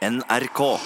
NRK. 0.00 0.80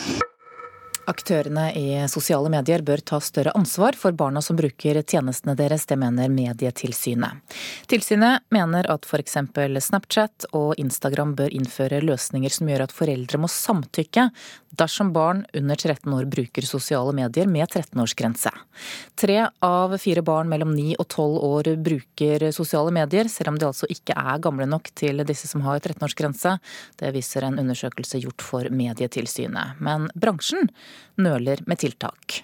Aktørene 1.10 1.66
i 1.76 1.88
sosiale 2.08 2.48
medier 2.48 2.80
bør 2.84 3.02
ta 3.04 3.18
større 3.20 3.52
ansvar 3.58 3.96
for 3.98 4.16
barna 4.16 4.40
som 4.44 4.56
bruker 4.56 5.02
tjenestene 5.02 5.52
deres, 5.58 5.84
det 5.90 5.98
mener 6.00 6.32
Medietilsynet. 6.32 7.42
Tilsynet 7.90 8.46
mener 8.54 8.88
at 8.88 9.04
f.eks. 9.04 9.36
Snapchat 9.84 10.48
og 10.56 10.72
Instagram 10.80 11.34
bør 11.36 11.52
innføre 11.52 12.00
løsninger 12.04 12.52
som 12.56 12.70
gjør 12.72 12.86
at 12.86 12.96
foreldre 12.96 13.42
må 13.42 13.50
samtykke 13.52 14.30
dersom 14.74 15.12
barn 15.14 15.44
under 15.54 15.76
13 15.76 16.12
år 16.14 16.24
bruker 16.30 16.66
sosiale 16.66 17.12
medier 17.14 17.46
med 17.46 17.68
13-årsgrense. 17.68 18.50
Tre 19.20 19.36
av 19.62 19.94
fire 20.02 20.24
barn 20.26 20.50
mellom 20.50 20.72
9 20.74 20.96
og 20.98 21.06
12 21.06 21.36
år 21.50 21.70
bruker 21.84 22.46
sosiale 22.54 22.94
medier, 22.94 23.28
selv 23.30 23.52
om 23.52 23.60
de 23.60 23.68
altså 23.68 23.88
ikke 23.92 24.16
er 24.18 24.42
gamle 24.42 24.66
nok 24.70 24.90
til 24.98 25.22
disse 25.28 25.50
som 25.50 25.62
har 25.66 25.78
13-årsgrense. 25.78 26.56
Det 27.00 27.12
viser 27.14 27.46
en 27.46 27.60
undersøkelse 27.62 28.22
gjort 28.24 28.44
for 28.44 28.72
Medietilsynet. 28.72 29.78
Men 29.84 30.08
bransjen 30.18 30.72
nøler 31.16 31.62
med 31.66 31.80
tiltak. 31.82 32.42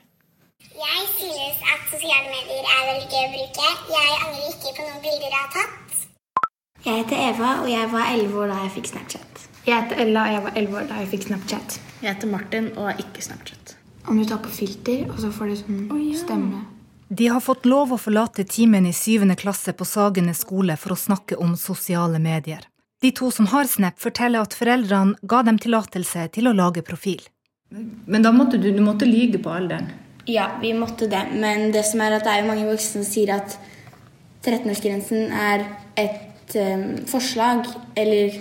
Jeg 0.80 1.02
synes 1.18 1.60
at 1.72 1.82
sosiale 1.90 2.30
medier 2.32 2.64
er 2.64 2.82
veldig 2.88 3.08
gøy 3.12 3.24
å 3.26 3.32
bruke. 3.34 3.68
Jeg 3.92 4.16
angrer 4.16 4.48
ikke 4.54 4.74
på 4.78 4.86
noen 4.86 5.02
bilder 5.04 5.28
jeg 5.28 5.40
har 5.42 5.52
tatt. 5.56 6.06
Jeg 6.80 7.02
heter 7.02 7.22
Eva, 7.26 7.50
og 7.60 7.68
jeg 7.68 7.88
var 7.92 8.12
11 8.14 8.38
år 8.40 8.52
da 8.54 8.58
jeg 8.62 8.72
fikk 8.78 8.90
Snapchat. 8.94 9.42
Jeg 9.66 9.74
heter 9.74 9.98
Ella, 10.06 10.22
og 10.24 10.32
jeg 10.32 10.44
var 10.46 10.54
11 10.56 10.78
år 10.80 10.86
da 10.88 11.00
jeg 11.02 11.10
fikk 11.10 11.26
Snapchat. 11.28 11.78
Jeg 12.00 12.14
heter 12.14 12.30
Martin 12.32 12.70
og 12.72 12.86
har 12.88 13.02
ikke 13.02 13.24
Snapchat. 13.26 13.74
Om 14.08 14.16
du 14.16 14.24
tar 14.30 14.40
på 14.40 14.52
filter, 14.54 15.02
og 15.10 15.18
så 15.20 15.28
får 15.34 15.50
du 15.50 15.56
sånn 15.58 15.82
oh, 15.92 16.00
ja. 16.00 16.16
stemme. 16.22 16.62
De 17.12 17.26
har 17.28 17.42
fått 17.44 17.68
lov 17.68 17.92
å 17.92 17.98
forlate 18.00 18.46
timen 18.48 18.88
i 18.88 18.94
syvende 18.96 19.36
klasse 19.36 19.74
på 19.76 19.84
Sagene 19.84 20.32
skole 20.38 20.78
for 20.80 20.94
å 20.94 21.00
snakke 21.04 21.36
om 21.42 21.52
sosiale 21.58 22.22
medier. 22.22 22.64
De 23.02 23.10
to 23.16 23.28
som 23.34 23.48
har 23.52 23.68
Snap, 23.68 24.00
forteller 24.00 24.44
at 24.44 24.56
foreldrene 24.56 25.16
ga 25.22 25.42
dem 25.44 25.60
tillatelse 25.60 26.26
til 26.36 26.48
å 26.48 26.56
lage 26.56 26.84
profil. 26.86 27.20
Men 27.70 28.22
da 28.22 28.32
måtte 28.34 28.58
du, 28.58 28.70
du 28.74 28.82
måtte 28.82 29.06
lyge 29.06 29.38
på 29.42 29.52
alderen? 29.54 29.90
Ja, 30.30 30.50
vi 30.60 30.72
måtte 30.74 31.06
det. 31.10 31.22
Men 31.34 31.70
det 31.74 31.84
som 31.86 32.02
er 32.02 32.16
at 32.16 32.26
det 32.26 32.32
er 32.32 32.42
jo 32.42 32.50
mange 32.50 32.66
voksne 32.68 33.00
som 33.00 33.06
sier 33.06 33.34
at 33.36 33.56
13-årsgrensen 34.44 35.30
er 35.36 35.66
et 36.00 36.56
um, 36.56 36.84
forslag 37.08 37.66
eller 37.98 38.38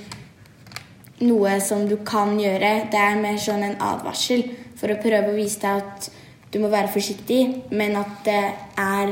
noe 1.26 1.58
som 1.64 1.86
du 1.90 1.98
kan 2.08 2.38
gjøre. 2.40 2.90
Det 2.92 3.00
er 3.00 3.22
mer 3.22 3.40
sånn 3.42 3.66
en 3.68 3.80
advarsel 3.84 4.46
for 4.80 4.92
å 4.92 5.02
prøve 5.02 5.34
å 5.34 5.38
vise 5.38 5.62
deg 5.62 5.84
at 5.84 6.10
du 6.50 6.62
må 6.64 6.72
være 6.72 6.90
forsiktig, 6.90 7.42
men 7.70 7.98
at 8.00 8.24
det 8.26 8.44
er 8.80 9.12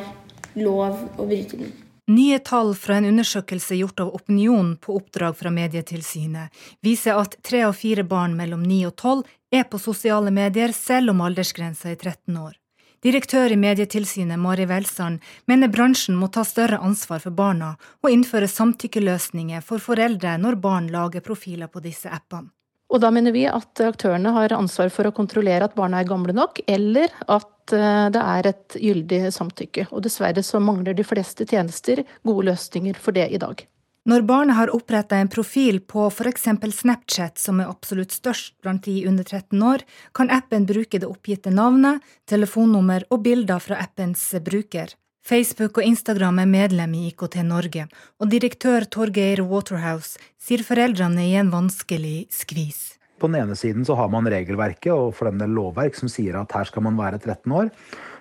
lov 0.57 1.03
å 1.19 1.27
bryte 1.27 1.59
den. 1.59 1.75
Nye 2.07 2.39
tall 2.39 2.69
fra 2.75 2.95
en 2.95 3.05
undersøkelse 3.05 3.75
gjort 3.75 3.99
av 3.99 4.13
Opinion 4.15 4.69
på 4.79 4.93
oppdrag 4.95 5.33
fra 5.35 5.51
Medietilsynet 5.51 6.55
viser 6.79 7.19
at 7.19 7.35
tre 7.43 7.65
av 7.67 7.73
fire 7.75 8.05
barn 8.07 8.37
mellom 8.37 8.63
9 8.63 8.77
og 8.87 8.93
12 8.95 9.33
er 9.59 9.65
på 9.67 9.81
sosiale 9.83 10.31
medier 10.31 10.71
selv 10.71 11.11
om 11.11 11.25
aldersgrensa 11.25 11.91
er 11.91 11.99
13 11.99 12.39
år. 12.39 12.55
Direktør 13.03 13.51
i 13.51 13.59
Medietilsynet 13.59 14.39
Mari 14.39 14.63
Welsand 14.71 15.19
mener 15.51 15.67
bransjen 15.67 16.15
må 16.15 16.31
ta 16.31 16.45
større 16.47 16.79
ansvar 16.79 17.19
for 17.25 17.35
barna 17.35 17.73
og 17.99 18.13
innføre 18.15 18.47
samtykkeløsninger 18.55 19.67
for 19.67 19.83
foreldre 19.83 20.37
når 20.39 20.61
barn 20.63 20.87
lager 20.95 21.25
profiler 21.27 21.67
på 21.67 21.83
disse 21.83 22.07
appene. 22.07 22.53
Og 22.87 23.01
da 23.03 23.11
mener 23.11 23.35
vi 23.35 23.43
at 23.49 23.81
aktørene 23.83 24.31
har 24.35 24.55
ansvar 24.55 24.91
for 24.93 25.09
å 25.09 25.15
kontrollere 25.15 25.67
at 25.67 25.75
barna 25.75 25.99
er 25.99 26.07
gamle 26.07 26.35
nok, 26.35 26.61
eller 26.71 27.11
at 27.27 27.73
eh, 27.75 28.07
det 28.15 28.21
er 28.23 28.51
et 28.53 28.77
gyldig 28.79 29.23
samtykke. 29.35 29.89
Og 29.91 30.05
dessverre 30.05 30.43
så 30.45 30.61
mangler 30.63 30.95
de 30.95 31.05
fleste 31.07 31.47
tjenester 31.47 32.05
gode 32.23 32.47
løsninger 32.51 32.99
for 33.01 33.17
det 33.17 33.27
i 33.35 33.41
dag. 33.43 33.65
Når 34.07 34.23
barnet 34.23 34.55
har 34.55 34.71
oppretta 34.71 35.17
en 35.19 35.27
profil 35.27 35.81
på 35.83 36.05
f.eks. 36.07 36.45
Snapchat, 36.77 37.35
som 37.43 37.59
er 37.59 37.67
absolutt 37.67 38.15
størst 38.15 38.53
blant 38.63 38.85
de 38.87 39.01
under 39.09 39.27
13 39.27 39.59
år, 39.67 39.83
kan 40.15 40.31
appen 40.31 40.63
bruke 40.69 41.01
det 41.01 41.09
oppgitte 41.09 41.51
navnet, 41.51 41.99
telefonnummer 42.23 43.03
og 43.11 43.25
bilder 43.27 43.59
fra 43.59 43.81
appens 43.83 44.29
bruker. 44.45 44.95
Facebook 45.27 45.81
og 45.81 45.83
Instagram 45.83 46.37
er 46.39 46.47
medlem 46.47 46.93
i 46.95 47.01
IKT 47.09 47.41
Norge, 47.43 47.83
og 48.23 48.29
direktør 48.31 48.85
Torgeir 48.87 49.41
Waterhouse 49.43 50.21
sier 50.39 50.61
foreldrene 50.63 51.19
er 51.19 51.31
i 51.33 51.39
en 51.41 51.49
vanskelig 51.51 52.29
skvis. 52.31 52.77
På 53.19 53.27
den 53.27 53.41
ene 53.41 53.57
siden 53.59 53.83
så 53.83 53.97
har 53.99 54.07
man 54.13 54.29
regelverket 54.31 54.93
og 54.93 55.09
for 55.17 55.27
den 55.27 55.41
del 55.41 55.51
lovverk 55.57 55.97
som 55.99 56.07
sier 56.11 56.37
at 56.39 56.55
her 56.55 56.69
skal 56.69 56.85
man 56.85 56.95
være 56.95 57.19
13 57.19 57.57
år. 57.59 57.73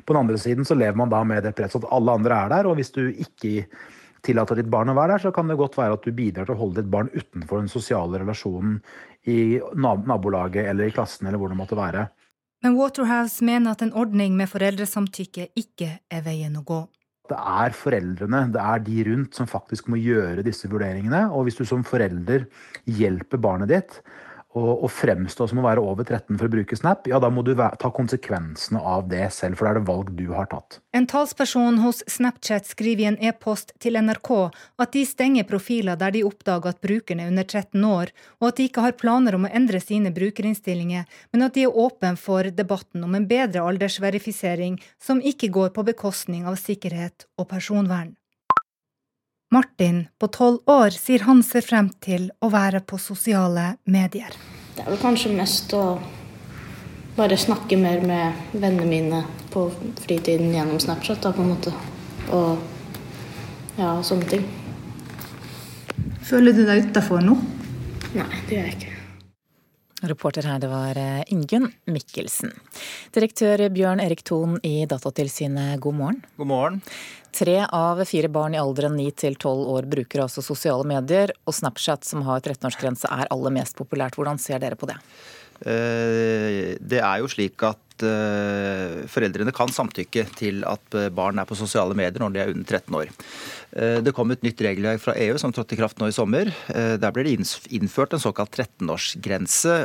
På 0.02 0.16
den 0.16 0.24
andre 0.24 0.40
siden 0.40 0.66
så 0.66 0.74
lever 0.74 0.98
man 0.98 1.12
da 1.12 1.22
med 1.22 1.46
det 1.46 1.54
presset 1.54 1.84
at 1.84 1.94
alle 1.94 2.16
andre 2.18 2.40
er 2.40 2.50
der, 2.56 2.66
og 2.66 2.80
hvis 2.80 2.90
du 2.96 3.04
ikke 3.12 3.68
tillater 4.26 4.58
ditt 4.58 4.72
barn 4.72 4.90
å 4.90 4.98
være 4.98 5.14
der, 5.14 5.28
så 5.28 5.34
kan 5.36 5.46
det 5.46 5.60
godt 5.60 5.78
være 5.78 6.00
at 6.00 6.02
du 6.02 6.10
bidrar 6.16 6.48
til 6.48 6.56
å 6.56 6.62
holde 6.64 6.80
ditt 6.80 6.90
barn 6.90 7.12
utenfor 7.14 7.62
den 7.62 7.70
sosiale 7.70 8.18
relasjonen 8.24 8.80
i 9.30 9.60
nabolaget 9.78 10.66
eller 10.66 10.90
i 10.90 10.96
klassen 10.96 11.30
eller 11.30 11.38
hvor 11.38 11.54
det 11.54 11.60
måtte 11.62 11.78
være. 11.78 12.08
Men 12.66 12.74
Waterhouse 12.74 13.44
mener 13.44 13.76
at 13.76 13.82
en 13.84 13.94
ordning 13.94 14.34
med 14.34 14.50
foreldresamtykke 14.50 15.52
ikke 15.54 16.00
er 16.10 16.26
veien 16.26 16.56
å 16.58 16.66
gå. 16.66 16.82
Det 17.30 17.38
er 17.38 17.74
foreldrene, 17.76 18.44
det 18.54 18.62
er 18.62 18.84
de 18.86 19.02
rundt, 19.10 19.34
som 19.34 19.48
faktisk 19.50 19.88
må 19.92 19.98
gjøre 20.00 20.44
disse 20.46 20.70
vurderingene. 20.70 21.26
Og 21.32 21.46
hvis 21.46 21.58
du 21.58 21.64
som 21.68 21.84
forelder 21.86 22.46
hjelper 22.86 23.42
barnet 23.42 23.72
ditt 23.72 24.00
å 24.56 24.88
fremstå 24.90 25.48
som 25.50 25.60
å 25.60 25.66
være 25.66 25.82
over 25.84 26.06
13 26.06 26.38
for 26.38 26.48
å 26.48 26.52
bruke 26.52 26.76
Snap, 26.78 27.06
ja, 27.10 27.20
da 27.22 27.30
må 27.32 27.44
du 27.46 27.52
ta 27.56 27.90
konsekvensene 27.92 28.80
av 28.80 29.06
det 29.10 29.28
selv, 29.34 29.58
for 29.58 29.66
det 29.66 29.72
er 29.72 29.80
det 29.80 29.88
valg 29.90 30.12
du 30.16 30.26
har 30.32 30.48
tatt. 30.50 30.80
En 30.96 31.06
talsperson 31.08 31.80
hos 31.84 32.02
Snapchat 32.10 32.68
skriver 32.68 33.04
i 33.04 33.08
en 33.10 33.20
e-post 33.20 33.74
til 33.82 33.98
NRK 34.00 34.32
at 34.82 34.92
de 34.96 35.04
stenger 35.08 35.48
profiler 35.48 35.98
der 36.00 36.16
de 36.16 36.24
oppdager 36.26 36.72
at 36.72 36.82
brukeren 36.84 37.22
er 37.22 37.32
under 37.32 37.44
13 37.44 37.84
år, 37.84 38.12
og 38.40 38.50
at 38.50 38.60
de 38.60 38.68
ikke 38.70 38.84
har 38.86 38.98
planer 38.98 39.36
om 39.36 39.48
å 39.48 39.52
endre 39.52 39.80
sine 39.82 40.12
brukerinnstillinger, 40.16 41.06
men 41.32 41.46
at 41.46 41.56
de 41.56 41.66
er 41.66 41.80
åpne 41.86 42.14
for 42.20 42.48
debatten 42.48 43.04
om 43.04 43.16
en 43.16 43.28
bedre 43.28 43.64
aldersverifisering 43.66 44.80
som 45.02 45.20
ikke 45.20 45.52
går 45.52 45.74
på 45.76 45.84
bekostning 45.90 46.46
av 46.48 46.58
sikkerhet 46.60 47.28
og 47.36 47.50
personvern. 47.52 48.14
Martin 49.50 50.06
på 50.18 50.26
tolv 50.34 50.58
år 50.66 50.90
sier 50.90 51.22
han 51.28 51.42
ser 51.46 51.62
frem 51.62 51.90
til 52.02 52.30
å 52.42 52.50
være 52.50 52.80
på 52.82 52.98
sosiale 52.98 53.76
medier. 53.84 54.34
Det 54.74 54.82
er 54.82 54.90
vel 54.90 55.00
kanskje 55.00 55.34
mest 55.36 55.72
å 55.76 55.84
bare 57.16 57.38
snakke 57.38 57.78
mer 57.80 58.02
med 58.04 58.50
vennene 58.52 58.88
mine 58.90 59.22
på 59.54 59.68
fritiden 60.02 60.50
gjennom 60.52 60.80
Snapchat, 60.82 61.22
da, 61.22 61.32
på 61.32 61.44
en 61.44 61.52
måte. 61.54 61.72
Og 62.34 62.58
ja, 63.78 63.94
sånne 64.04 64.28
ting. 64.34 64.44
Føler 66.26 66.52
du 66.52 66.64
deg 66.66 66.90
utafor 66.90 67.22
nå? 67.24 67.38
Nei, 68.16 68.28
det 68.48 68.58
gjør 68.58 68.66
jeg 68.66 68.76
ikke. 68.76 68.95
Reporter 70.02 70.44
her, 70.44 70.58
det 70.60 70.68
var 70.68 70.98
eh, 71.00 71.22
Ingunn 71.32 71.70
Mikkelsen. 71.88 72.52
Direktør 73.16 73.62
Bjørn 73.72 74.02
Erik 74.04 74.20
Thon 74.28 74.58
i 74.66 74.84
Datatilsynet, 74.84 75.80
god 75.80 75.96
morgen. 75.96 76.18
God 76.36 76.50
morgen. 76.50 76.82
Tre 77.36 77.62
av 77.64 78.02
fire 78.04 78.28
barn 78.32 78.54
i 78.56 78.60
alderen 78.60 78.98
9 79.00 79.06
til 79.22 79.38
12 79.40 79.72
år 79.72 79.88
bruker 79.92 80.22
altså 80.26 80.44
sosiale 80.44 80.84
medier, 80.88 81.32
og 81.48 81.56
Snapchat, 81.56 82.04
som 82.04 82.26
har 82.28 82.44
13-årsgrense, 82.44 83.08
er 83.08 83.32
aller 83.32 83.56
mest 83.56 83.76
populært. 83.76 84.20
Hvordan 84.20 84.40
ser 84.40 84.60
dere 84.60 84.76
på 84.76 84.88
det? 84.88 84.98
Eh, 85.64 86.76
det 86.80 87.00
er 87.00 87.20
jo 87.22 87.28
slik 87.32 87.62
at 87.64 88.04
eh, 88.04 89.04
foreldrene 89.08 89.54
kan 89.56 89.72
samtykke 89.72 90.26
til 90.36 90.62
at 90.68 90.98
barn 91.16 91.40
er 91.40 91.48
på 91.48 91.56
sosiale 91.56 91.96
medier 91.96 92.20
når 92.20 92.34
de 92.34 92.42
er 92.42 92.52
under 92.52 92.66
13 92.66 92.98
år. 92.98 93.12
Eh, 93.76 93.98
det 94.04 94.12
kom 94.16 94.32
et 94.34 94.44
nytt 94.44 94.60
regelverk 94.66 95.00
fra 95.02 95.16
EU 95.24 95.38
som 95.40 95.54
trådte 95.54 95.76
i 95.76 95.80
kraft 95.80 96.00
nå 96.02 96.10
i 96.10 96.16
sommer. 96.16 96.52
Der 96.68 97.14
ble 97.14 97.24
det 97.26 97.36
innført 97.72 98.12
en 98.16 98.22
såkalt 98.22 98.52
13-årsgrense. 98.52 99.76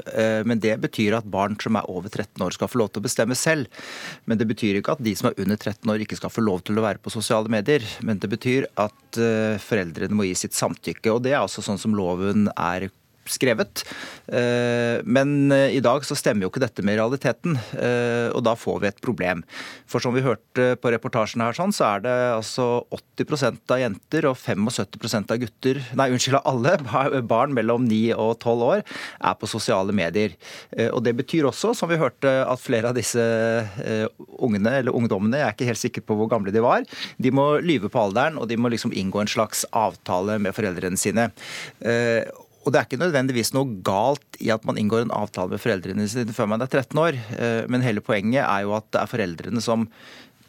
Men 0.48 0.62
det 0.64 0.76
betyr 0.84 1.18
at 1.20 1.30
barn 1.32 1.58
som 1.62 1.80
er 1.80 1.90
over 1.92 2.12
13 2.12 2.44
år 2.44 2.56
skal 2.56 2.72
få 2.72 2.82
lov 2.84 2.92
til 2.92 3.04
å 3.04 3.08
bestemme 3.08 3.38
selv. 3.38 3.72
Men 4.26 4.40
det 4.42 4.50
betyr 4.52 4.80
ikke 4.80 4.98
at 4.98 5.04
de 5.04 5.16
som 5.18 5.32
er 5.32 5.40
under 5.40 5.60
13 5.60 5.92
år 5.92 6.04
ikke 6.04 6.20
skal 6.20 6.34
få 6.34 6.44
lov 6.44 6.66
til 6.68 6.80
å 6.80 6.86
være 6.86 7.02
på 7.04 7.14
sosiale 7.14 7.52
medier. 7.52 7.86
Men 8.06 8.20
det 8.22 8.32
betyr 8.32 8.68
at 8.82 9.22
foreldrene 9.62 10.16
må 10.16 10.28
gi 10.28 10.38
sitt 10.44 10.58
samtykke. 10.58 11.12
Og 11.14 11.24
det 11.26 11.36
er 11.36 11.44
altså 11.44 11.64
sånn 11.66 11.80
som 11.82 11.96
loven 11.98 12.50
er 12.56 12.90
skrevet. 13.30 13.84
Eh, 14.28 15.02
men 15.04 15.52
eh, 15.52 15.76
i 15.78 15.82
dag 15.84 16.06
så 16.06 16.16
stemmer 16.18 16.46
jo 16.46 16.52
ikke 16.52 16.64
dette 16.64 16.84
med 16.86 16.98
realiteten, 17.00 17.58
eh, 17.78 18.30
og 18.34 18.44
da 18.48 18.56
får 18.58 18.82
vi 18.82 18.90
et 18.90 19.02
problem. 19.04 19.44
For 19.90 20.04
som 20.04 20.16
vi 20.16 20.24
hørte 20.26 20.76
på 20.82 20.94
reportasjen 20.94 21.44
her, 21.44 21.56
sånn, 21.58 21.74
så 21.76 21.88
er 21.96 22.06
det 22.06 22.16
altså 22.38 22.68
80% 23.20 23.76
av 23.76 23.82
jenter 23.84 24.30
og 24.30 24.38
75% 24.40 25.36
av 25.36 25.42
gutter, 25.42 25.82
nei 25.98 26.10
unnskyld, 26.14 26.40
av 26.42 26.50
alle 26.54 27.22
barn 27.34 27.56
mellom 27.58 27.88
9 27.90 28.02
og 28.18 28.36
12 28.40 28.66
år 28.68 28.84
er 28.84 29.40
på 29.40 29.50
sosiale 29.50 29.96
medier. 29.96 30.36
Og 30.92 31.02
det 31.06 31.14
betyr 31.18 31.48
også, 31.50 31.74
som 31.78 31.90
vi 31.92 32.00
hørte, 32.00 32.30
at 32.46 32.62
flere 32.62 32.92
av 32.92 32.98
disse 32.98 33.22
ungene, 34.42 34.78
eller 34.80 34.96
ungdommene, 34.96 35.40
jeg 35.42 35.48
er 35.48 35.56
ikke 35.56 35.70
helt 35.70 35.82
sikker 35.82 36.06
på 36.06 36.18
hvor 36.18 36.30
gamle 36.32 36.54
de 36.54 36.64
var, 36.64 36.86
de 37.22 37.34
må 37.34 37.48
lyve 37.64 37.92
på 37.92 38.02
alderen, 38.02 38.40
og 38.40 38.48
de 38.50 38.58
må 38.60 38.72
liksom 38.72 38.94
inngå 38.96 39.24
en 39.24 39.32
slags 39.32 39.66
avtale 39.72 40.38
med 40.42 40.56
foreldrene 40.56 41.00
sine. 41.00 41.30
Og 42.62 42.70
det 42.70 42.80
er 42.80 42.88
ikke 42.88 43.02
nødvendigvis 43.02 43.54
noe 43.56 43.80
galt 43.86 44.38
i 44.44 44.52
at 44.54 44.66
man 44.68 44.78
inngår 44.78 45.06
en 45.06 45.16
avtale 45.18 45.56
med 45.56 45.62
foreldrene 45.64 46.06
sine 46.10 46.36
før 46.36 46.50
man 46.52 46.62
er 46.62 46.70
13 46.70 47.00
år, 47.02 47.18
eh, 47.38 47.64
men 47.72 47.86
hele 47.86 48.04
poenget 48.06 48.44
er 48.44 48.68
jo 48.68 48.76
at 48.78 48.90
det 48.94 49.02
er 49.02 49.10
foreldrene 49.10 49.64
som 49.66 49.88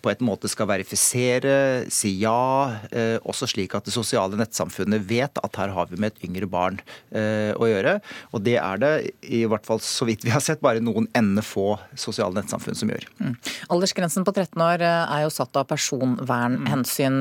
på 0.02 0.10
en 0.10 0.26
måte 0.26 0.50
skal 0.50 0.68
verifisere, 0.70 1.54
si 1.92 2.12
ja, 2.20 2.74
eh, 2.90 3.16
også 3.28 3.48
slik 3.50 3.76
at 3.78 3.86
det 3.86 3.94
sosiale 3.94 4.38
nettsamfunnet 4.38 5.04
vet 5.06 5.38
at 5.38 5.58
her 5.60 5.72
har 5.74 5.90
vi 5.90 6.00
med 6.00 6.12
et 6.12 6.26
yngre 6.26 6.48
barn 6.50 6.80
eh, 7.14 7.52
å 7.54 7.68
gjøre. 7.70 7.98
Og 8.34 8.42
det 8.44 8.56
er 8.58 8.82
det, 8.82 8.92
i 9.22 9.44
hvert 9.48 9.66
fall 9.66 9.80
så 9.84 10.06
vidt 10.08 10.26
vi 10.26 10.32
har 10.34 10.42
sett, 10.42 10.62
bare 10.62 10.82
noen 10.82 11.06
ende 11.18 11.44
få 11.46 11.76
sosiale 11.98 12.34
nettsamfunn 12.40 12.78
som 12.78 12.90
gjør. 12.90 13.06
Mm. 13.22 13.36
Aldersgrensen 13.74 14.26
på 14.26 14.34
13 14.34 14.64
år 14.64 14.82
eh, 14.82 15.14
er 15.18 15.24
jo 15.26 15.32
satt 15.34 15.60
av 15.60 15.68
personvernhensyn. 15.70 17.20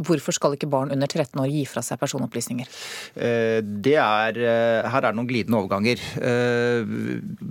Hvorfor 0.00 0.36
skal 0.36 0.56
ikke 0.56 0.70
barn 0.70 0.94
under 0.94 1.10
13 1.10 1.36
år 1.42 1.50
gi 1.52 1.66
fra 1.68 1.84
seg 1.84 2.00
personopplysninger? 2.00 2.70
Det 3.14 3.96
er, 4.00 4.38
her 4.40 5.00
er 5.00 5.10
det 5.10 5.16
noen 5.18 5.28
glidende 5.28 5.60
overganger. 5.60 6.00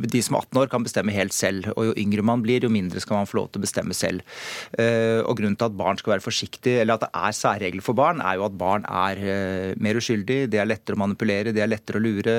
De 0.09 0.21
som 0.25 0.38
er 0.38 0.47
18 0.47 0.62
år 0.63 0.71
kan 0.71 0.85
bestemme 0.85 1.13
helt 1.13 1.35
selv, 1.35 1.69
og 1.75 1.91
jo 1.91 1.95
yngre 2.00 2.25
man 2.25 2.44
blir, 2.45 2.65
jo 2.65 2.71
mindre 2.73 3.01
skal 3.03 3.21
man 3.21 3.29
få 3.29 3.41
lov 3.41 3.51
til 3.51 3.62
å 3.62 3.65
bestemme 3.67 3.97
selv. 4.00 4.24
Og 4.80 5.36
Grunnen 5.40 5.57
til 5.60 5.69
at 5.69 5.78
barn 5.80 6.00
skal 6.00 6.16
være 6.16 6.25
forsiktige, 6.25 6.81
eller 6.84 6.98
at 6.98 7.06
det 7.06 7.12
er 7.16 7.36
særregler 7.36 7.86
for 7.86 7.98
barn, 7.98 8.24
er 8.24 8.40
jo 8.40 8.48
at 8.48 8.57
barn 8.60 8.86
er 8.88 9.75
mer 9.80 10.00
uskyldige. 10.00 10.50
de 10.51 10.60
er 10.60 10.68
lettere 10.68 10.98
å 10.98 11.04
manipulere, 11.04 11.54
de 11.56 11.63
er 11.63 11.72
lettere 11.72 12.00
å 12.00 12.04
lure. 12.04 12.36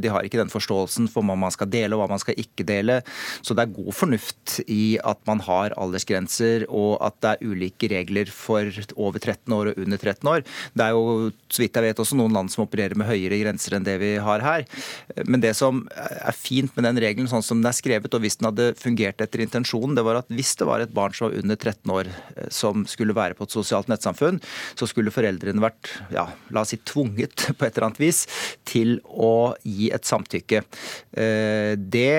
De 0.00 0.12
har 0.12 0.26
ikke 0.26 0.40
den 0.40 0.52
forståelsen 0.52 1.08
for 1.10 1.26
hva 1.26 1.36
man 1.38 1.54
skal 1.54 1.70
dele 1.70 1.96
og 1.96 2.04
hva 2.04 2.10
man 2.14 2.22
skal 2.22 2.38
ikke 2.40 2.66
dele. 2.66 3.00
Så 3.42 3.56
det 3.56 3.64
er 3.64 3.74
god 3.74 3.92
fornuft 3.96 4.60
i 4.66 4.98
at 5.02 5.20
man 5.28 5.42
har 5.46 5.74
aldersgrenser, 5.80 6.66
og 6.68 6.98
at 7.04 7.18
det 7.22 7.32
er 7.32 7.50
ulike 7.50 7.90
regler 7.92 8.30
for 8.34 8.68
over 8.96 9.18
13 9.20 9.54
år 9.56 9.72
og 9.72 9.80
under 9.80 10.00
13 10.00 10.30
år. 10.30 10.44
Det 10.76 10.86
er 10.86 10.96
jo, 10.96 11.30
så 11.50 11.64
vidt 11.64 11.78
jeg 11.78 11.88
vet, 11.88 12.02
også 12.02 12.18
noen 12.18 12.36
land 12.36 12.52
som 12.52 12.64
opererer 12.66 12.98
med 12.98 13.08
høyere 13.10 13.40
grenser 13.42 13.76
enn 13.76 13.86
det 13.86 13.96
vi 14.02 14.14
har 14.22 14.44
her. 14.44 14.66
Men 15.26 15.42
det 15.42 15.54
som 15.58 15.84
er 15.96 16.36
fint 16.36 16.74
med 16.76 16.86
den 16.88 17.00
regelen 17.02 17.30
sånn 17.30 17.44
som 17.46 17.60
den 17.60 17.70
er 17.70 17.76
skrevet, 17.76 18.12
og 18.14 18.24
hvis 18.24 18.40
den 18.40 18.50
hadde 18.50 18.70
fungert 18.80 19.22
etter 19.22 19.44
intensjonen, 19.44 19.96
det 19.98 20.06
var 20.06 20.22
at 20.22 20.30
hvis 20.32 20.54
det 20.60 20.68
var 20.68 20.79
et 20.84 20.94
barn 20.96 21.14
som 21.16 21.28
var 21.28 21.38
under 21.40 21.58
13 21.58 21.94
år 21.94 22.10
eh, 22.10 22.50
som 22.54 22.84
skulle 22.90 23.16
være 23.16 23.36
på 23.38 23.46
et 23.46 23.56
sosialt 23.56 23.90
nettsamfunn, 23.90 24.40
så 24.78 24.88
skulle 24.90 25.14
foreldrene 25.14 25.62
vært 25.62 25.92
ja, 26.14 26.28
la 26.50 26.64
oss 26.64 26.74
si 26.74 26.80
tvunget 26.82 27.48
på 27.56 27.66
et 27.66 27.72
eller 27.74 27.90
annet 27.90 28.02
vis 28.02 28.24
til 28.68 28.98
å 29.10 29.52
gi 29.64 29.90
et 29.94 30.06
samtykke. 30.08 30.64
Eh, 31.16 31.74
det 31.76 32.14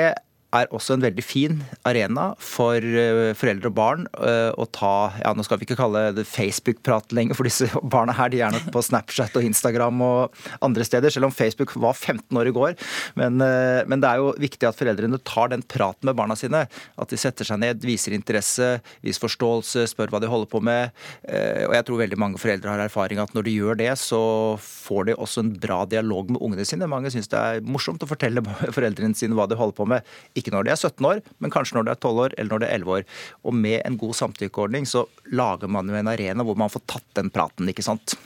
er 0.56 0.72
også 0.76 0.96
en 0.98 1.04
veldig 1.04 1.24
fin 1.24 1.60
arena 1.88 2.32
for 2.42 2.76
eh, 2.78 3.32
foreldre 3.38 3.72
og 3.72 3.76
barn 3.78 4.08
eh, 4.20 4.52
å 4.52 4.68
ta 4.74 5.12
ja, 5.22 5.32
Nå 5.36 5.46
skal 5.48 5.60
vi 5.62 5.68
ikke 5.68 5.78
kalle 5.80 6.04
det 6.16 6.26
Facebook-prat 6.28 7.14
lenger, 7.16 7.38
for 7.38 7.48
disse 7.48 7.70
barna 7.94 8.16
her 8.18 8.32
de 8.34 8.42
er 8.44 8.54
nok 8.54 8.68
på 8.76 8.84
Snapchat 8.84 9.38
og 9.40 9.48
Instagram 9.48 10.04
og 10.06 10.42
andre 10.66 10.86
steder, 10.88 11.14
selv 11.14 11.30
om 11.30 11.36
Facebook 11.36 11.74
var 11.80 11.96
15 11.96 12.38
år 12.38 12.50
i 12.52 12.56
går. 12.56 12.76
Men, 13.20 13.40
eh, 13.46 13.82
men 13.88 14.04
det 14.04 14.12
er 14.12 14.22
jo 14.22 14.34
viktig 14.42 14.68
at 14.68 14.80
foreldrene 14.80 15.22
tar 15.28 15.54
den 15.54 15.64
praten 15.64 16.10
med 16.10 16.18
barna 16.20 16.36
sine. 16.40 16.66
At 17.00 17.14
de 17.14 17.20
setter 17.20 17.48
seg 17.48 17.62
ned, 17.62 17.86
viser 17.86 18.16
interesse, 18.16 18.74
viser 19.06 19.24
forståelse, 19.24 19.88
spør 19.92 20.12
hva 20.12 20.22
de 20.24 20.32
holder 20.32 20.52
på 20.52 20.62
med. 20.64 20.92
Og 21.32 21.74
jeg 21.76 21.86
tror 21.88 22.02
veldig 22.02 22.20
mange 22.20 22.40
foreldre 22.42 22.74
har 22.74 22.84
erfaring 22.84 23.22
at 23.22 23.34
når 23.36 23.46
de 23.48 23.56
gjør 23.56 23.80
det, 23.80 23.92
så 24.00 24.22
får 24.60 25.10
de 25.10 25.16
også 25.16 25.46
en 25.46 25.54
bra 25.62 25.82
dialog 25.90 26.32
med 26.34 26.42
ungene 26.44 26.66
sine. 26.68 26.90
Mange 26.90 27.12
syns 27.14 27.32
det 27.32 27.40
er 27.40 27.64
morsomt 27.66 28.04
å 28.04 28.10
fortelle 28.10 28.44
foreldrene 28.78 29.18
sine 29.18 29.38
hva 29.38 29.48
de 29.50 29.60
holder 29.60 29.78
på 29.78 29.88
med 29.90 30.08
ikke 30.42 30.54
når 30.56 30.68
de 30.68 30.74
er 30.74 30.82
17 30.82 31.08
år, 31.08 31.22
men 31.40 31.54
kanskje 31.54 31.78
når 31.78 31.88
de 31.88 31.94
er 31.94 32.02
12 32.02 32.26
år 32.26 32.36
eller 32.38 32.52
når 32.54 32.64
de 32.64 32.70
er 32.70 32.82
11 32.82 32.98
år. 32.98 33.08
Og 33.46 33.56
med 33.58 33.80
en 33.86 33.98
god 34.02 34.18
samtykkeordning 34.20 34.90
så 34.90 35.06
lager 35.32 35.72
man 35.72 35.90
jo 35.90 35.98
en 35.98 36.12
arena 36.12 36.46
hvor 36.48 36.60
man 36.60 36.72
får 36.74 36.86
tatt 36.90 37.08
den 37.22 37.32
praten, 37.34 37.70
ikke 37.72 37.86
sant. 37.86 38.18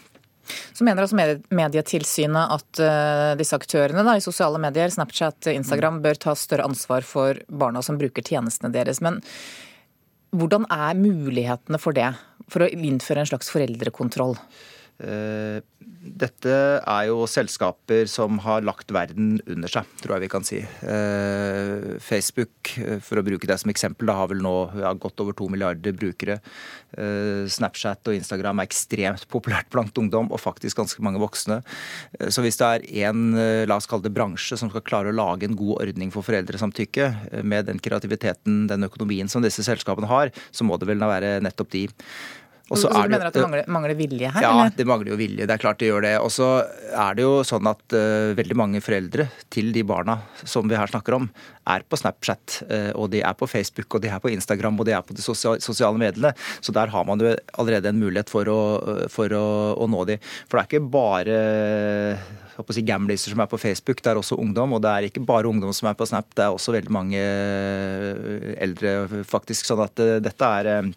Så 0.46 0.86
mener 0.86 1.02
altså 1.02 1.18
Medietilsynet 1.58 2.52
at 2.54 2.82
uh, 2.84 3.32
disse 3.40 3.58
aktørene 3.58 4.04
da, 4.06 4.16
i 4.18 4.24
sosiale 4.24 4.60
medier, 4.62 4.92
Snapchat, 4.94 5.50
Instagram, 5.56 6.02
bør 6.06 6.20
ta 6.22 6.36
større 6.38 6.68
ansvar 6.70 7.06
for 7.08 7.40
barna 7.50 7.82
som 7.86 7.98
bruker 7.98 8.26
tjenestene 8.26 8.74
deres. 8.76 9.02
Men 9.02 9.22
hvordan 10.36 10.68
er 10.70 11.00
mulighetene 11.00 11.82
for 11.82 11.98
det? 11.98 12.12
For 12.52 12.66
å 12.66 12.70
innføre 12.70 13.24
en 13.24 13.32
slags 13.32 13.50
foreldrekontroll? 13.54 14.38
Uh, 15.00 15.60
dette 16.06 16.52
er 16.54 17.08
jo 17.10 17.26
selskaper 17.30 18.06
som 18.10 18.38
har 18.44 18.64
lagt 18.66 18.92
verden 18.94 19.40
under 19.50 19.72
seg, 19.72 19.88
tror 20.02 20.16
jeg 20.16 20.26
vi 20.26 20.30
kan 20.32 20.46
si. 20.46 20.60
Eh, 20.62 21.96
Facebook, 22.04 22.76
eh, 22.78 23.00
for 23.04 23.20
å 23.20 23.26
bruke 23.26 23.50
det 23.50 23.58
som 23.62 23.72
eksempel, 23.74 24.08
da 24.10 24.18
har 24.20 24.30
vel 24.30 24.44
nå 24.46 24.54
ja, 24.80 24.94
godt 24.94 25.24
over 25.24 25.36
to 25.38 25.50
milliarder 25.52 25.96
brukere. 25.98 26.38
Eh, 26.96 27.50
Snapchat 27.50 28.06
og 28.12 28.20
Instagram 28.20 28.62
er 28.62 28.70
ekstremt 28.70 29.26
populært 29.32 29.70
blant 29.74 29.98
ungdom, 29.98 30.30
og 30.30 30.42
faktisk 30.42 30.78
ganske 30.78 31.02
mange 31.06 31.22
voksne. 31.22 31.62
Så 32.30 32.46
hvis 32.46 32.62
det 32.62 32.70
er 32.70 33.10
en 33.10 33.36
la 33.68 33.80
oss 33.80 33.90
kalle 33.90 34.06
det 34.06 34.14
bransje 34.16 34.58
som 34.60 34.70
skal 34.72 34.86
klare 34.86 35.12
å 35.12 35.18
lage 35.18 35.50
en 35.50 35.58
god 35.58 35.82
ordning 35.88 36.14
for 36.14 36.26
foreldresamtykke, 36.26 37.44
med 37.44 37.68
den 37.68 37.82
kreativiteten, 37.82 38.66
den 38.70 38.88
økonomien 38.88 39.30
som 39.32 39.44
disse 39.44 39.66
selskapene 39.66 40.10
har, 40.10 40.34
så 40.54 40.66
må 40.68 40.78
det 40.78 40.90
vel 40.90 41.02
være 41.02 41.40
nettopp 41.44 41.74
de. 41.74 41.88
Og 42.66 42.80
så, 42.80 42.90
så 42.90 43.04
du 43.06 43.12
mener 43.14 43.28
at 43.28 43.36
det 43.36 43.44
mangler, 43.44 43.68
mangler, 43.70 43.98
vilje 43.98 44.30
her? 44.34 44.42
Ja, 44.42 44.52
eller? 44.56 44.72
det 44.74 44.86
mangler 44.90 45.12
jo 45.14 45.18
vilje. 45.20 45.46
Det 45.46 45.54
er 45.54 45.62
klart 45.62 45.78
det 45.82 45.90
gjør 45.92 46.02
det. 46.02 46.14
Og 46.18 46.32
så 46.34 46.48
er 46.98 47.18
det 47.18 47.26
jo 47.26 47.44
sånn 47.46 47.68
at 47.70 47.94
uh, 47.94 48.34
veldig 48.38 48.58
mange 48.58 48.82
foreldre 48.82 49.28
til 49.54 49.70
de 49.76 49.84
barna 49.86 50.18
som 50.42 50.66
vi 50.70 50.80
her 50.80 50.90
snakker 50.90 51.20
om, 51.20 51.28
er 51.70 51.86
på 51.86 52.00
Snapchat, 52.02 52.64
uh, 52.66 52.90
og 52.98 53.12
de 53.14 53.22
er 53.22 53.38
på 53.38 53.50
Facebook, 53.50 53.86
og 53.94 54.02
de 54.02 54.10
er 54.10 54.24
på 54.24 54.34
Instagram, 54.34 54.82
og 54.82 54.90
de 54.90 54.96
er 54.98 55.06
på 55.06 55.14
de 55.14 55.22
sosiale, 55.22 55.62
sosiale 55.62 56.02
mediene. 56.02 56.34
Så 56.58 56.74
der 56.74 56.90
har 56.90 57.06
man 57.06 57.22
jo 57.22 57.36
allerede 57.54 57.94
en 57.94 58.02
mulighet 58.02 58.34
for 58.34 58.50
å, 58.50 58.60
for 59.14 59.38
å, 59.38 59.46
å 59.78 59.90
nå 59.92 60.02
de. 60.10 60.18
For 60.50 60.58
det 60.58 60.66
er 60.66 60.72
ikke 60.72 60.94
bare 60.98 61.40
si, 62.74 62.82
gamliser 62.88 63.36
som 63.36 63.46
er 63.46 63.52
på 63.52 63.62
Facebook, 63.62 64.02
det 64.02 64.16
er 64.16 64.26
også 64.26 64.42
ungdom. 64.42 64.74
Og 64.74 64.82
det 64.82 64.90
er 64.90 65.12
ikke 65.12 65.22
bare 65.22 65.54
ungdom 65.54 65.70
som 65.76 65.94
er 65.94 66.02
på 66.02 66.10
Snap, 66.10 66.34
det 66.34 66.50
er 66.50 66.58
også 66.58 66.74
veldig 66.74 66.98
mange 66.98 67.26
eldre, 68.58 69.22
faktisk. 69.30 69.70
Sånn 69.70 69.86
at 69.86 70.08
dette 70.26 70.56
er 70.64 70.96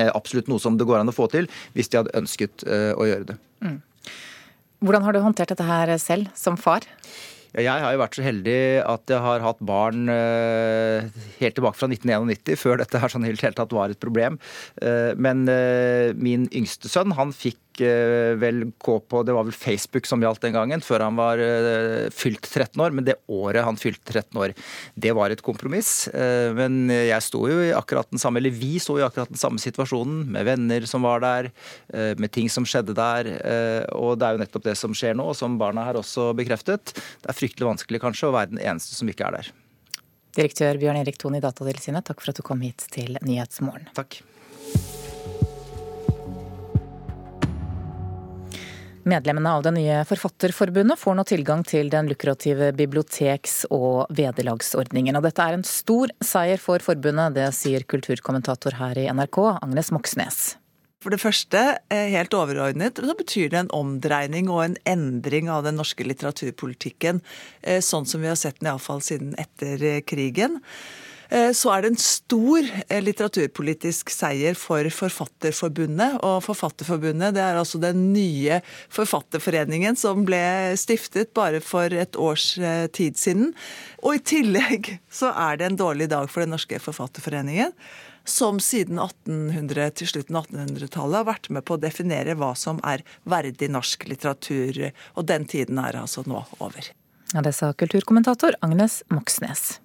absolutt 0.00 0.48
noe 0.50 0.62
som 0.62 0.78
det 0.78 0.88
går 0.88 1.02
an 1.02 1.12
å 1.12 1.16
få 1.16 1.28
til, 1.32 1.48
hvis 1.76 1.92
de 1.92 2.00
hadde 2.00 2.16
ønsket 2.18 2.64
eh, 2.64 2.92
å 2.96 3.08
gjøre 3.08 3.32
det. 3.32 3.38
Mm. 3.64 3.78
Hvordan 4.82 5.06
har 5.06 5.14
du 5.14 5.22
håndtert 5.22 5.52
dette 5.52 5.66
her 5.66 5.92
selv, 6.02 6.32
som 6.38 6.56
far? 6.58 6.86
Jeg 7.52 7.68
har 7.68 7.92
jo 7.92 8.00
vært 8.00 8.16
så 8.16 8.24
heldig 8.24 8.60
at 8.88 9.10
jeg 9.12 9.20
har 9.20 9.42
hatt 9.44 9.58
barn 9.68 10.08
eh, 10.08 11.10
helt 11.42 11.58
tilbake 11.58 11.76
fra 11.76 11.90
1991, 11.90 12.56
før 12.56 12.80
dette 12.80 13.02
her 13.02 13.12
sånn 13.12 13.28
helt, 13.28 13.44
helt 13.44 13.58
tatt 13.60 13.74
var 13.76 13.92
et 13.92 14.00
problem. 14.00 14.40
Men 15.20 15.44
min 16.16 16.48
yngste 16.48 16.88
sønn 16.88 17.12
han 17.18 17.36
fikk 17.36 17.60
Eh, 17.71 17.71
vel 17.80 18.64
gå 18.78 18.94
på 19.08 19.22
Det 19.24 19.32
var 19.32 19.46
vel 19.46 19.56
Facebook 19.56 20.06
som 20.06 20.22
gjaldt 20.22 20.42
den 20.44 20.56
gangen, 20.56 20.82
før 20.84 21.06
han 21.06 21.16
var 21.18 21.40
eh, 21.40 22.10
fylt 22.12 22.44
13 22.44 22.80
år. 22.82 22.92
Men 22.92 23.06
det 23.06 23.16
året 23.32 23.64
han 23.64 23.78
fylte 23.80 24.12
13 24.12 24.40
år, 24.42 24.54
det 24.94 25.14
var 25.16 25.32
et 25.32 25.42
kompromiss. 25.44 26.08
Eh, 26.08 26.52
men 26.56 26.90
jeg 26.92 27.24
sto 27.24 27.44
jo 27.48 27.62
i 27.64 27.72
akkurat 27.76 28.10
den 28.12 28.22
samme, 28.22 28.42
eller 28.42 28.54
vi 28.54 28.76
sto 28.82 28.98
i 29.00 29.06
akkurat 29.06 29.32
den 29.32 29.40
samme 29.40 29.62
situasjonen, 29.62 30.24
med 30.32 30.46
venner 30.48 30.86
som 30.88 31.04
var 31.06 31.22
der, 31.22 31.50
med 32.18 32.30
ting 32.32 32.48
som 32.52 32.66
skjedde 32.68 32.94
der. 32.96 33.28
Og 33.96 34.16
det 34.18 34.26
er 34.26 34.36
jo 34.36 34.42
nettopp 34.42 34.66
det 34.66 34.76
som 34.78 34.94
skjer 34.96 35.16
nå, 35.18 35.26
og 35.32 35.38
som 35.38 35.58
barna 35.60 35.86
her 35.88 36.00
også 36.00 36.30
bekreftet. 36.38 36.94
Det 36.94 37.30
er 37.30 37.38
fryktelig 37.38 37.68
vanskelig 37.68 38.02
kanskje 38.02 38.30
å 38.30 38.36
være 38.36 38.54
den 38.54 38.62
eneste 38.62 38.96
som 38.96 39.10
ikke 39.10 39.28
er 39.28 39.40
der. 39.40 39.52
Direktør 40.32 40.78
Bjørn 40.80 41.02
Erik 41.02 41.18
Thon 41.20 41.36
i 41.36 41.42
Datatilsynet, 41.44 42.06
takk 42.08 42.22
for 42.22 42.32
at 42.32 42.38
du 42.40 42.44
kom 42.46 42.62
hit 42.64 42.86
til 42.94 43.18
Nyhetsmorgen. 43.20 43.90
Takk. 43.96 44.22
Medlemmene 49.02 49.50
av 49.50 49.64
det 49.66 49.72
nye 49.74 50.02
Forfatterforbundet 50.06 51.00
får 51.00 51.16
nå 51.18 51.24
tilgang 51.26 51.64
til 51.66 51.88
den 51.90 52.06
lukrative 52.06 52.68
biblioteks- 52.78 53.64
og 53.74 54.06
vederlagsordningen. 54.14 55.18
Og 55.18 55.24
dette 55.26 55.42
er 55.42 55.56
en 55.56 55.66
stor 55.66 56.12
seier 56.22 56.62
for 56.62 56.78
forbundet, 56.78 57.34
det 57.34 57.48
sier 57.58 57.82
kulturkommentator 57.82 58.78
her 58.78 59.00
i 59.02 59.08
NRK, 59.10 59.40
Agnes 59.58 59.90
Moxnes. 59.90 60.40
For 61.02 61.10
det 61.10 61.18
første, 61.18 61.80
eh, 61.90 62.14
helt 62.14 62.30
overordnet, 62.30 62.94
så 62.94 63.18
betyr 63.18 63.50
det 63.50 63.58
en 63.64 63.74
omdreining 63.74 64.48
og 64.48 64.62
en 64.62 64.76
endring 64.86 65.50
av 65.50 65.64
den 65.64 65.74
norske 65.74 66.06
litteraturpolitikken, 66.06 67.20
eh, 67.64 67.80
sånn 67.80 68.06
som 68.06 68.20
vi 68.20 68.28
har 68.28 68.36
sett 68.36 68.60
den 68.60 68.70
iallfall 68.70 69.02
siden 69.02 69.34
etter 69.34 70.00
krigen. 70.06 70.62
Eh, 71.32 71.50
så 71.56 71.70
er 71.72 71.82
det 71.82 71.92
en 71.92 72.00
stor 72.00 72.66
eh, 72.88 73.00
litteraturpolitisk 73.00 74.10
seier 74.12 74.56
for 74.58 74.84
Forfatterforbundet. 74.92 76.18
Og 76.20 76.42
Forfatterforbundet 76.44 77.36
det 77.38 77.44
er 77.44 77.60
altså 77.60 77.80
den 77.80 78.10
nye 78.12 78.60
forfatterforeningen 78.92 79.96
som 79.96 80.26
ble 80.28 80.42
stiftet 80.80 81.32
bare 81.36 81.62
for 81.64 81.92
et 81.96 82.18
års 82.20 82.52
eh, 82.60 82.84
tid 82.92 83.16
siden. 83.16 83.52
Og 84.04 84.18
i 84.18 84.24
tillegg 84.34 84.96
så 85.08 85.32
er 85.32 85.60
det 85.60 85.70
en 85.70 85.80
dårlig 85.80 86.10
dag 86.12 86.28
for 86.28 86.44
Den 86.44 86.52
norske 86.52 86.80
forfatterforeningen 86.82 87.72
som 88.28 88.60
siden 88.62 89.00
1800 89.02 89.94
til 89.98 90.10
slutten 90.10 90.36
av 90.38 90.44
1800-tallet 90.46 91.16
har 91.16 91.26
vært 91.26 91.48
med 91.50 91.64
på 91.66 91.74
å 91.74 91.80
definere 91.82 92.36
hva 92.38 92.52
som 92.58 92.78
er 92.86 93.02
verdig 93.26 93.70
norsk 93.72 94.04
litteratur. 94.10 94.92
Og 95.16 95.26
den 95.26 95.48
tiden 95.50 95.80
er 95.82 95.98
altså 95.98 96.22
nå 96.28 96.44
over. 96.60 96.92
Ja, 97.32 97.42
Det 97.42 97.54
sa 97.56 97.72
kulturkommentator 97.72 98.60
Agnes 98.60 99.00
Moxnes. 99.10 99.80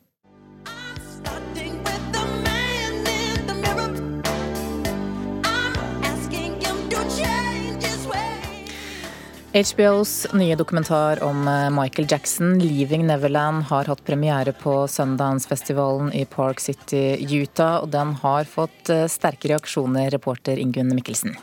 HBOs 9.58 10.28
nye 10.34 10.56
dokumentar 10.56 11.24
om 11.24 11.48
eh, 11.48 11.70
Michael 11.70 12.08
Jackson, 12.12 12.60
'Leaving 12.60 13.08
Neverland', 13.08 13.64
har 13.64 13.86
hatt 13.86 14.04
premiere 14.06 14.54
på 14.54 14.88
Sundance-festivalen 14.88 16.14
i 16.14 16.26
Park 16.26 16.60
City, 16.60 17.18
Utah. 17.26 17.82
Og 17.82 17.90
den 17.90 18.14
har 18.22 18.44
fått 18.44 18.92
eh, 18.94 19.08
sterke 19.10 19.50
reaksjoner, 19.50 20.12
reporter 20.14 20.62
Ingunn 20.62 20.94
Mikkelsen. 20.94 21.34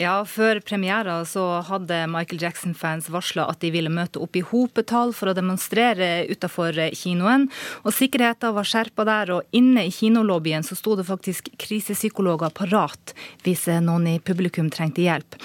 Ja, 0.00 0.22
Før 0.24 0.62
premiera 0.64 1.18
hadde 1.68 1.96
Michael 2.08 2.40
Jackson-fans 2.40 3.10
varsla 3.12 3.44
at 3.52 3.60
de 3.60 3.68
ville 3.74 3.90
møte 3.92 4.16
opp 4.24 4.36
i 4.38 4.40
hopetall 4.40 5.10
for 5.12 5.28
å 5.28 5.34
demonstrere 5.36 6.24
utafor 6.30 6.72
kinoen. 6.96 7.50
Og 7.84 7.92
Sikkerheten 7.92 8.54
var 8.56 8.64
skjerpa 8.64 9.04
der, 9.04 9.32
og 9.34 9.52
inne 9.52 9.84
i 9.84 9.92
kinolobbyen 9.92 10.64
så 10.64 10.78
sto 10.78 10.94
det 10.96 11.04
faktisk 11.04 11.50
krisepsykologer 11.60 12.54
parat 12.56 13.12
hvis 13.44 13.66
noen 13.84 14.06
i 14.08 14.14
publikum 14.24 14.70
trengte 14.72 15.04
hjelp. 15.04 15.36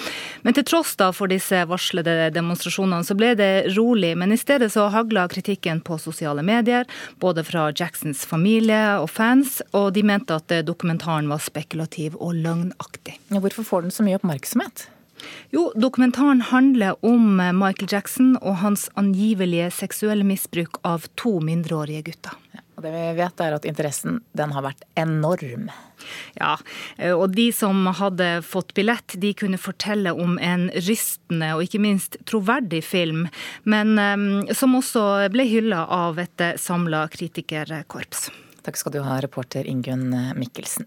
Men 0.48 0.56
til 0.56 0.64
tross 0.72 0.96
da 0.96 1.10
for 1.12 1.28
disse 1.28 1.66
varslede 1.68 2.30
demonstrasjonene, 2.38 3.04
så 3.04 3.20
ble 3.20 3.34
det 3.36 3.52
rolig. 3.76 4.14
Men 4.16 4.32
i 4.32 4.40
stedet 4.40 4.72
så 4.72 4.88
hagla 4.94 5.28
kritikken 5.36 5.84
på 5.84 6.00
sosiale 6.00 6.46
medier, 6.48 6.88
både 7.20 7.44
fra 7.44 7.68
Jacksons 7.76 8.24
familie 8.24 9.02
og 9.04 9.12
fans, 9.12 9.60
og 9.76 9.92
de 10.00 10.08
mente 10.08 10.40
at 10.40 10.56
dokumentaren 10.64 11.28
var 11.28 11.44
spekulativ 11.44 12.16
og 12.22 12.40
løgnaktig. 12.40 13.20
Hvorfor 13.36 13.68
får 13.68 13.88
den 13.90 13.98
så 14.00 14.08
mye 14.08 14.16
oppmerksomhet? 14.16 14.45
Oppmerksomhet? 14.46 14.90
Jo, 15.50 15.72
dokumentaren 15.76 16.42
handler 16.42 16.96
om 17.06 17.38
Michael 17.38 17.88
Jackson 17.90 18.36
og 18.42 18.60
hans 18.62 18.90
angivelige 18.96 19.72
seksuelle 19.72 20.24
misbruk 20.24 20.78
av 20.84 21.08
to 21.16 21.40
mindreårige 21.40 22.04
gutter. 22.12 22.34
og 22.76 22.84
det 22.84 22.92
vi 22.92 23.04
vet 23.16 23.40
er 23.40 23.54
at 23.56 23.66
Interessen 23.66 24.20
den 24.36 24.52
har 24.52 24.62
vært 24.62 24.84
enorm. 25.00 25.70
Ja, 26.36 26.58
og 27.16 27.32
de 27.32 27.48
som 27.56 27.88
hadde 27.88 28.42
fått 28.44 28.74
billett, 28.76 29.16
de 29.16 29.32
kunne 29.34 29.58
fortelle 29.58 30.12
om 30.12 30.38
en 30.38 30.70
rystende 30.76 31.54
og 31.56 31.64
ikke 31.64 31.80
minst 31.80 32.18
troverdig 32.28 32.84
film, 32.84 33.30
men 33.64 33.98
um, 33.98 34.44
som 34.54 34.76
også 34.76 35.30
ble 35.32 35.48
hylla 35.48 35.86
av 35.88 36.20
et 36.20 36.44
samla 36.60 37.08
kritikerkorps. 37.08 38.30
Takk 38.68 38.78
skal 38.78 38.92
du 38.92 39.02
ha, 39.08 39.22
reporter 39.24 39.64
Ingunn 39.64 40.12
Mikkelsen. 40.36 40.86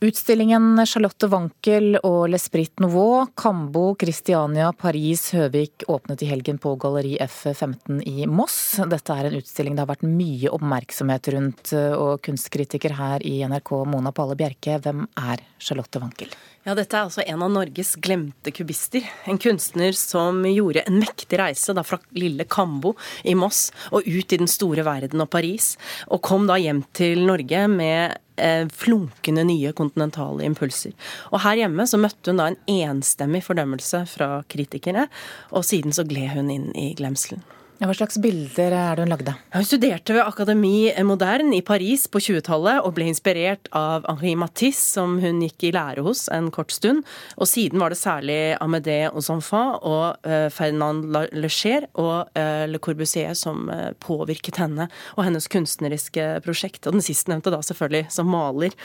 Utstillingen 0.00 0.80
Charlotte 0.88 1.28
Wankel 1.28 1.98
og 1.98 2.30
L'Esprit 2.32 2.72
Nouveau, 2.80 3.26
Kambo, 3.36 3.90
Christiania, 4.00 4.70
Paris, 4.72 5.26
Høvik 5.36 5.84
åpnet 5.92 6.22
i 6.24 6.28
helgen 6.30 6.56
på 6.56 6.72
Galleri 6.80 7.18
F15 7.20 7.98
i 8.08 8.24
Moss. 8.24 8.78
Dette 8.88 9.12
er 9.12 9.28
en 9.28 9.36
utstilling 9.36 9.76
det 9.76 9.84
har 9.84 9.90
vært 9.90 10.06
mye 10.08 10.54
oppmerksomhet 10.56 11.28
rundt, 11.34 11.74
og 12.00 12.24
kunstkritiker 12.24 12.96
her 12.96 13.26
i 13.28 13.42
NRK, 13.44 13.74
Mona 13.92 14.14
Palle 14.16 14.38
Bjerke, 14.40 14.78
hvem 14.80 15.04
er 15.20 15.44
Charlotte 15.60 16.00
Wankel? 16.00 16.32
Ja, 16.60 16.74
Dette 16.76 16.92
er 16.92 17.06
altså 17.06 17.22
en 17.24 17.40
av 17.40 17.48
Norges 17.54 17.94
glemte 18.04 18.52
kubister. 18.52 19.06
En 19.24 19.38
kunstner 19.40 19.96
som 19.96 20.42
gjorde 20.44 20.82
en 20.84 20.98
mektig 21.00 21.38
reise 21.40 21.72
da 21.72 21.80
fra 21.86 21.96
lille 22.12 22.44
Kambo 22.44 22.92
i 23.24 23.32
Moss 23.32 23.70
og 23.88 24.04
ut 24.04 24.34
i 24.34 24.38
den 24.42 24.50
store 24.50 24.84
verden 24.84 25.24
og 25.24 25.30
Paris. 25.32 25.72
Og 26.12 26.20
kom 26.26 26.44
da 26.50 26.58
hjem 26.60 26.82
til 26.92 27.24
Norge 27.24 27.62
med 27.72 28.18
eh, 28.36 28.66
flunkende 28.68 29.46
nye 29.48 29.72
kontinentale 29.72 30.44
impulser. 30.44 30.92
Og 31.32 31.40
her 31.46 31.62
hjemme 31.62 31.88
så 31.88 32.00
møtte 32.02 32.28
hun 32.28 32.42
da 32.42 32.50
en 32.50 32.60
enstemmig 32.68 33.40
fordømmelse 33.46 34.04
fra 34.12 34.28
kritikere, 34.52 35.08
og 35.56 35.64
siden 35.64 35.96
så 35.96 36.04
gled 36.04 36.34
hun 36.36 36.52
inn 36.52 36.68
i 36.76 36.90
glemselen. 36.98 37.40
Hva 37.80 37.94
slags 37.96 38.18
bilder 38.20 38.74
er 38.76 38.98
det 38.98 39.06
hun 39.06 39.12
lagde? 39.14 39.32
Hun 39.54 39.64
studerte 39.64 40.12
ved 40.12 40.20
Akademi 40.20 40.90
Moderne 41.08 41.56
i 41.56 41.62
Paris 41.64 42.02
på 42.12 42.20
20-tallet 42.20 42.82
og 42.84 42.92
ble 42.98 43.06
inspirert 43.08 43.70
av 43.72 44.04
Henri 44.04 44.34
Matisse, 44.36 44.82
som 44.98 45.14
hun 45.22 45.40
gikk 45.40 45.64
i 45.64 45.72
lære 45.72 46.04
hos 46.04 46.26
en 46.28 46.50
kort 46.52 46.74
stund. 46.76 47.00
Og 47.40 47.48
siden 47.48 47.80
var 47.80 47.88
det 47.88 47.96
særlig 48.02 48.36
Amédé 48.60 48.98
aux 49.08 49.30
Enfants 49.32 49.80
og 49.80 50.28
uh, 50.28 50.50
Ferdinand 50.52 51.08
Lecher 51.32 51.88
og 51.94 52.28
uh, 52.36 52.68
Le 52.68 52.82
Corbusier 52.84 53.32
som 53.32 53.70
uh, 53.72 53.94
påvirket 53.96 54.60
henne 54.60 54.90
og 55.16 55.24
hennes 55.24 55.48
kunstneriske 55.48 56.34
prosjekt. 56.44 56.84
Og 56.84 56.98
den 56.98 57.06
sistnevnte 57.06 57.48
da 57.48 57.64
selvfølgelig 57.64 58.10
som 58.12 58.28
maler. 58.28 58.76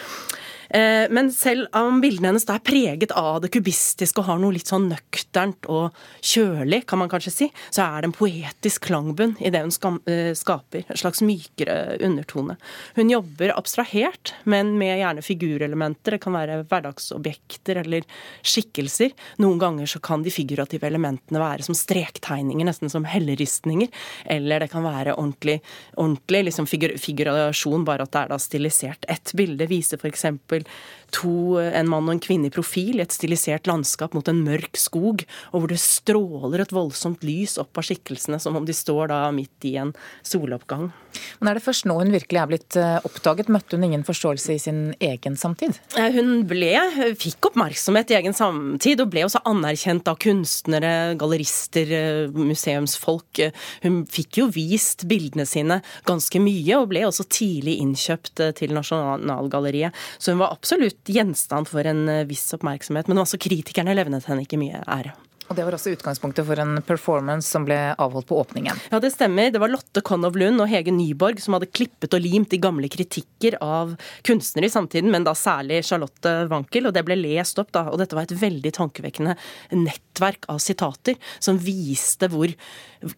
Eh, 0.70 1.06
men 1.10 1.32
selv 1.32 1.68
om 1.76 2.00
bildene 2.02 2.32
hennes 2.32 2.48
er 2.50 2.62
preget 2.66 3.14
av 3.16 3.42
det 3.44 3.52
kubistiske 3.54 4.22
og 4.22 4.30
har 4.30 4.42
noe 4.42 4.56
litt 4.56 4.70
sånn 4.72 4.88
nøkternt 4.92 5.68
og 5.72 5.96
kjølig, 6.26 6.84
kan 6.90 7.02
man 7.02 7.12
kanskje 7.12 7.34
si, 7.34 7.50
så 7.70 7.86
er 7.86 8.04
det 8.04 8.10
en 8.10 8.16
poetisk 8.16 8.88
klangbunn 8.90 9.36
i 9.40 9.52
det 9.54 9.64
hun 9.66 10.00
eh, 10.10 10.32
skaper. 10.38 10.86
En 10.90 11.02
slags 11.02 11.24
mykere 11.26 11.98
undertone. 12.06 12.58
Hun 12.98 13.12
jobber 13.12 13.54
abstrahert, 13.56 14.34
men 14.44 14.76
med 14.80 15.00
gjerne 15.02 15.26
figurelementer. 15.26 16.16
Det 16.16 16.24
kan 16.24 16.38
være 16.38 16.62
hverdagsobjekter 16.64 17.82
eller 17.84 18.08
skikkelser. 18.46 19.14
Noen 19.44 19.62
ganger 19.62 19.90
så 19.90 20.02
kan 20.04 20.24
de 20.26 20.34
figurative 20.34 20.88
elementene 20.88 21.42
være 21.42 21.66
som 21.68 21.78
strektegninger, 21.78 22.66
nesten 22.68 22.92
som 22.92 23.08
helleristninger. 23.10 23.92
Eller 24.32 24.64
det 24.64 24.72
kan 24.74 24.86
være 24.86 25.16
ordentlig, 25.16 25.60
ordentlig 25.96 26.46
liksom 26.50 26.70
figur, 26.70 26.96
figurasjon, 27.02 27.86
bare 27.88 28.06
at 28.06 28.14
det 28.14 28.24
er 28.24 28.34
da 28.34 28.40
stilisert. 28.42 29.08
Et 29.12 29.36
bilde 29.38 29.68
viser 29.70 30.02
f.eks 30.02 30.26
papel. 30.60 30.72
To, 31.16 31.58
en 31.64 31.90
mann 31.90 32.10
og 32.10 32.16
en 32.16 32.24
kvinne 32.24 32.50
i 32.50 32.54
profil 32.54 33.00
i 33.00 33.06
et 33.06 33.16
stilisert 33.16 33.70
landskap 33.70 34.16
mot 34.18 34.28
en 34.30 34.44
mørk 34.46 34.78
skog, 34.80 35.24
og 35.54 35.64
hvor 35.64 35.72
det 35.72 35.82
stråler 35.82 36.64
et 36.64 36.76
voldsomt 36.76 37.24
lys 37.26 37.58
opp 37.62 37.80
av 37.80 37.88
skikkelsene, 37.88 38.40
som 38.42 38.58
om 38.60 38.68
de 38.68 38.76
står 38.76 39.10
da 39.14 39.22
midt 39.36 39.70
i 39.70 39.76
en 39.82 39.96
soloppgang. 40.26 40.92
Men 41.40 41.50
Er 41.50 41.58
det 41.58 41.64
først 41.66 41.88
nå 41.88 41.96
hun 42.00 42.12
virkelig 42.14 42.42
er 42.42 42.50
blitt 42.50 42.78
eh, 42.80 42.98
oppdaget? 43.08 43.52
Møtte 43.54 43.78
hun 43.78 43.86
ingen 43.88 44.04
forståelse 44.08 44.56
i 44.56 44.62
sin 44.62 44.82
egen 45.04 45.38
samtid? 45.40 45.78
Eh, 45.96 46.12
hun 46.16 46.44
ble, 46.50 46.74
fikk 47.20 47.52
oppmerksomhet 47.52 48.12
i 48.12 48.18
egen 48.20 48.36
samtid, 48.36 49.04
og 49.04 49.14
ble 49.14 49.26
også 49.28 49.44
anerkjent 49.48 50.10
av 50.12 50.20
kunstnere, 50.24 51.16
gallerister, 51.20 51.94
eh, 51.96 52.36
museumsfolk. 52.36 53.46
Hun 53.86 54.04
fikk 54.12 54.42
jo 54.42 54.50
vist 54.52 55.08
bildene 55.10 55.48
sine 55.48 55.80
ganske 56.08 56.42
mye, 56.44 56.82
og 56.82 56.90
ble 56.92 57.06
også 57.08 57.28
tidlig 57.32 57.78
innkjøpt 57.84 58.44
til 58.60 58.76
Nasjonalgalleriet. 58.76 59.96
Så 60.20 60.36
hun 60.36 60.44
var 60.44 60.56
absolutt 60.56 61.05
gjenstand 61.12 61.70
for 61.70 61.88
en 61.88 62.08
viss 62.30 62.54
oppmerksomhet. 62.56 63.10
Men 63.12 63.22
også 63.22 63.40
kritikerne 63.42 63.96
levnet 63.98 64.28
henne 64.30 64.46
ikke 64.48 64.62
mye 64.62 64.84
ære. 64.86 65.16
Og 65.46 65.56
Det 65.56 65.66
var 65.66 65.76
også 65.78 65.94
utgangspunktet 65.94 66.46
for 66.48 66.60
en 66.62 66.80
performance 66.86 67.52
som 67.54 67.66
ble 67.68 67.78
avholdt 68.02 68.28
på 68.30 68.38
åpningen. 68.42 68.80
Ja, 68.90 69.00
det 69.02 69.12
stemmer. 69.14 69.52
Det 69.54 69.62
var 69.62 69.70
Lotte 69.70 70.02
Konov 70.06 70.38
Lund 70.40 70.64
og 70.64 70.72
Hege 70.72 70.94
Nyborg 70.94 71.42
som 71.44 71.54
hadde 71.54 71.70
klippet 71.70 72.16
og 72.18 72.24
limt 72.24 72.50
de 72.50 72.60
gamle 72.62 72.90
kritikker 72.90 73.60
av 73.62 73.94
kunstnere 74.26 74.70
i 74.70 74.74
samtiden, 74.74 75.12
men 75.14 75.28
da 75.28 75.36
særlig 75.38 75.84
Charlotte 75.86 76.34
Wankel, 76.50 76.90
og 76.90 76.96
det 76.98 77.06
ble 77.06 77.20
lest 77.20 77.62
opp. 77.62 77.72
da, 77.76 77.86
og 77.92 78.02
Dette 78.02 78.18
var 78.18 78.26
et 78.26 78.34
veldig 78.42 78.74
tankevekkende 78.74 79.36
nettverk 79.76 80.50
av 80.50 80.62
sitater 80.64 81.20
som 81.38 81.62
viste 81.62 82.30
hvor 82.32 82.50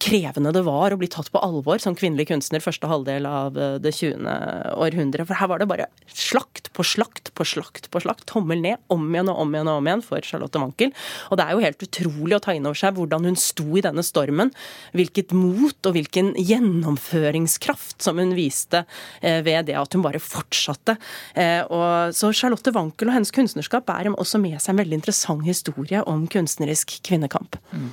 krevende 0.03 0.51
det 0.51 0.65
var 0.67 0.91
å 0.91 0.99
bli 0.99 1.07
tatt 1.07 1.31
på 1.31 1.39
alvor 1.39 1.79
som 1.79 1.95
kvinnelig 1.95 2.27
kunstner 2.27 2.63
første 2.63 2.89
halvdel 2.91 3.29
av 3.29 3.55
det 3.55 3.93
20. 3.95 4.27
århundre. 4.75 5.23
For 5.23 5.39
her 5.39 5.47
var 5.53 5.63
det 5.63 5.69
bare 5.71 5.87
slakt 6.11 6.73
på 6.75 6.83
slakt 6.83 7.31
på 7.37 7.47
slakt 7.47 7.87
på 7.93 8.03
slakt. 8.03 8.27
Tommel 8.27 8.59
ned 8.65 8.83
om 8.91 9.07
igjen 9.13 9.31
og 9.31 9.45
om 9.45 9.55
igjen 9.55 9.71
og 9.71 9.79
om 9.79 9.87
igjen 9.87 10.03
for 10.03 10.27
Charlotte 10.27 10.59
Wankel. 10.59 10.91
Og 11.31 11.39
det 11.39 11.45
er 11.45 11.55
jo 11.55 11.63
helt 11.63 11.87
utrolig 11.87 12.16
utrolig 12.17 12.37
å 12.37 12.43
ta 12.43 12.53
inn 12.55 12.65
over 12.65 12.77
seg 12.77 12.95
hvordan 12.97 13.25
hun 13.27 13.37
sto 13.37 13.65
i 13.77 13.83
denne 13.83 14.03
stormen. 14.03 14.51
Hvilket 14.97 15.33
mot 15.35 15.85
og 15.85 15.95
hvilken 15.95 16.33
gjennomføringskraft 16.37 18.01
som 18.01 18.17
hun 18.17 18.35
viste 18.37 18.85
eh, 19.21 19.41
ved 19.43 19.67
det 19.69 19.77
at 19.77 19.93
hun 19.93 20.05
bare 20.05 20.19
fortsatte. 20.19 20.97
Eh, 21.35 21.63
og 21.69 22.15
så 22.15 22.31
Charlotte 22.33 22.73
Wankel 22.73 23.09
og 23.09 23.17
hennes 23.17 23.33
kunstnerskap 23.33 23.87
bærer 23.87 24.15
også 24.17 24.41
med 24.41 24.59
seg 24.59 24.73
en 24.73 24.81
veldig 24.81 24.99
interessant 25.01 25.45
historie 25.45 26.01
om 26.07 26.25
kunstnerisk 26.27 26.99
kvinnekamp. 27.05 27.59
Mm. 27.71 27.91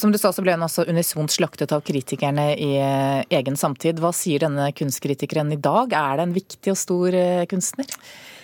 Som 0.00 0.10
du 0.10 0.16
sa, 0.18 0.32
så 0.32 0.42
ble 0.42 0.54
hun 0.56 0.64
altså 0.64 0.86
unisont 0.88 1.30
slaktet 1.30 1.72
av 1.74 1.82
kritikerne 1.86 2.52
i 2.56 2.72
eh, 2.80 3.22
egen 3.38 3.58
samtid. 3.60 4.00
Hva 4.02 4.10
sier 4.16 4.42
denne 4.42 4.70
kunstkritikeren 4.74 5.52
i 5.54 5.60
dag? 5.60 5.92
Er 5.92 6.18
det 6.18 6.28
en 6.28 6.36
viktig 6.36 6.72
og 6.72 6.80
stor 6.80 7.16
kunstner? 7.50 7.90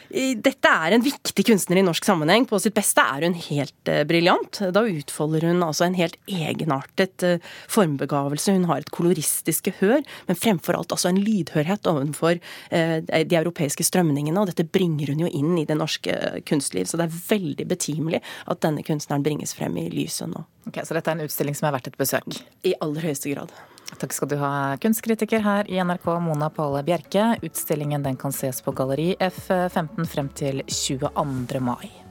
Dette 0.09 0.71
er 0.73 0.95
en 0.97 1.05
viktig 1.05 1.45
kunstner 1.45 1.81
i 1.81 1.85
norsk 1.85 2.07
sammenheng. 2.07 2.47
På 2.49 2.57
sitt 2.62 2.77
beste 2.77 3.03
er 3.03 3.27
hun 3.27 3.37
helt 3.37 3.91
uh, 3.93 4.00
briljant. 4.09 4.61
Da 4.73 4.83
utfolder 4.88 5.45
hun 5.50 5.61
altså 5.67 5.85
en 5.85 5.99
helt 5.99 6.17
egenartet 6.25 7.25
uh, 7.27 7.50
formbegavelse. 7.69 8.55
Hun 8.57 8.69
har 8.71 8.81
et 8.81 8.93
koloristisk 8.95 9.69
gehør, 9.69 10.00
men 10.29 10.41
fremfor 10.41 10.79
alt 10.79 10.95
altså 10.97 11.12
en 11.12 11.21
lydhørhet 11.21 11.88
overfor 11.91 12.41
uh, 12.41 12.99
de 13.05 13.41
europeiske 13.41 13.85
strømningene. 13.85 14.41
Og 14.41 14.49
dette 14.53 14.65
bringer 14.65 15.12
hun 15.12 15.27
jo 15.27 15.33
inn 15.33 15.59
i 15.61 15.67
det 15.69 15.77
norske 15.77 16.43
kunstliv. 16.49 16.88
Så 16.88 17.00
det 17.00 17.09
er 17.09 17.25
veldig 17.29 17.69
betimelig 17.69 18.23
at 18.49 18.65
denne 18.65 18.87
kunstneren 18.87 19.27
bringes 19.27 19.53
frem 19.59 19.77
i 19.77 19.91
lyset 19.93 20.33
nå. 20.33 20.47
Ok, 20.69 20.81
Så 20.85 20.97
dette 20.97 21.12
er 21.12 21.19
en 21.19 21.29
utstilling 21.29 21.57
som 21.57 21.69
er 21.69 21.77
verdt 21.79 21.93
et 21.93 22.00
besøk? 22.00 22.41
I 22.65 22.79
aller 22.81 23.11
høyeste 23.11 23.33
grad. 23.35 23.53
Takk 23.97 24.12
skal 24.12 24.28
du 24.28 24.37
ha, 24.37 24.76
kunstkritiker 24.76 25.40
her 25.42 25.71
i 25.71 25.80
NRK, 25.80 26.11
Mona 26.21 26.50
Pale 26.52 26.83
Bjerke. 26.87 27.38
Utstillingen 27.42 28.04
kan 28.16 28.33
ses 28.37 28.61
på 28.62 28.73
Galleri 28.76 29.14
F15 29.16 30.04
frem 30.04 30.28
til 30.28 30.62
22. 30.68 31.61
mai. 31.61 32.08